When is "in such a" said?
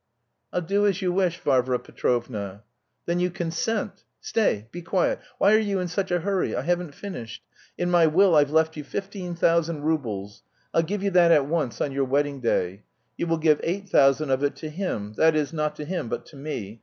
5.79-6.21